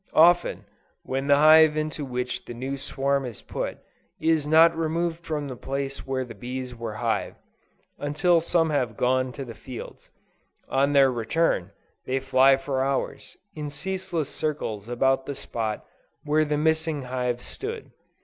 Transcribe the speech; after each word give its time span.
Often, 0.17 0.65
when 1.03 1.27
the 1.27 1.35
hive 1.35 1.77
into 1.77 2.03
which 2.03 2.45
the 2.45 2.55
new 2.55 2.75
swarm 2.75 3.23
is 3.23 3.43
put, 3.43 3.77
is 4.19 4.47
not 4.47 4.75
removed 4.75 5.23
from 5.23 5.47
the 5.47 5.55
place 5.55 6.07
where 6.07 6.25
the 6.25 6.33
bees 6.33 6.73
were 6.75 6.95
hived, 6.95 7.37
until 7.99 8.41
some 8.41 8.71
have 8.71 8.97
gone 8.97 9.31
to 9.33 9.45
the 9.45 9.53
fields, 9.53 10.09
on 10.67 10.93
their 10.93 11.11
return, 11.11 11.69
they 12.07 12.19
fly 12.19 12.57
for 12.57 12.81
hours, 12.83 13.37
in 13.53 13.69
ceaseless 13.69 14.29
circles 14.31 14.89
about 14.89 15.27
the 15.27 15.35
spot 15.35 15.85
where 16.23 16.45
the 16.45 16.57
missing 16.57 17.03
hive 17.03 17.43
stood. 17.43 17.91